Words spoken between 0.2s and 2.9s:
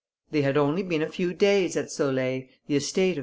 They had only been a few days at Saulaye, the